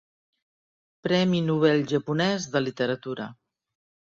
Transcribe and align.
Premi 1.07 1.43
Nobel 1.49 1.85
japonès 1.93 2.51
de 2.57 2.65
literatura. 2.67 3.29